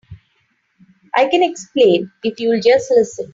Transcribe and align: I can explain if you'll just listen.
I 1.15 1.27
can 1.27 1.43
explain 1.43 2.11
if 2.23 2.39
you'll 2.39 2.59
just 2.59 2.89
listen. 2.89 3.29